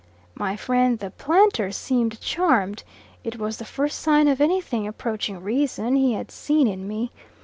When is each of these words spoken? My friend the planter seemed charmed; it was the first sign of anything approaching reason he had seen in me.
My 0.33 0.55
friend 0.55 0.97
the 0.97 1.11
planter 1.11 1.71
seemed 1.71 2.19
charmed; 2.21 2.83
it 3.23 3.37
was 3.37 3.57
the 3.57 3.65
first 3.65 3.99
sign 3.99 4.27
of 4.27 4.41
anything 4.41 4.87
approaching 4.87 5.43
reason 5.43 5.95
he 5.95 6.13
had 6.13 6.31
seen 6.31 6.65
in 6.65 6.87
me. 6.87 7.11